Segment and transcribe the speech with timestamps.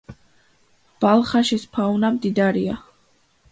[1.05, 2.81] ბალხაშის ფაუნა მდიდარია.